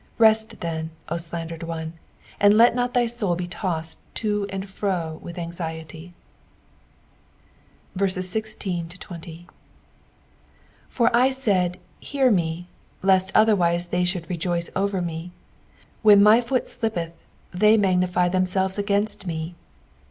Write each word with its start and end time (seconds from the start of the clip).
Rest 0.17 0.61
then, 0.61 0.89
O 1.09 1.17
slandered 1.17 1.61
one, 1.61 1.93
end 2.39 2.57
let 2.57 2.73
not 2.73 2.95
thy 2.95 3.05
soul 3.05 3.35
be 3.35 3.47
tossed 3.47 3.99
to 4.15 4.47
and 4.49 4.67
fro 4.67 5.21
villi 5.23 5.37
anxiety. 5.37 6.15
16 7.95 8.89
For 10.89 11.15
I 11.15 11.29
said, 11.29 11.77
I/ear 12.01 12.31
me, 12.31 12.67
lest 13.03 13.31
otherwise 13.35 13.89
they 13.89 14.03
should 14.03 14.27
rejoice 14.27 14.71
over 14.75 15.03
me: 15.03 15.29
when 16.01 16.23
my 16.23 16.41
foot 16.41 16.63
slippeth, 16.65 17.11
they 17.53 17.77
magnify 17.77 18.27
themselves 18.27 18.79
against 18.79 19.27
me. 19.27 19.53